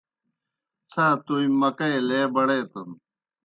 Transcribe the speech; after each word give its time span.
څھا 0.91 1.05
تومیْ 1.25 1.47
مکئی 1.59 1.97
لے 2.07 2.21
بڑیتَن۔ 2.33 2.89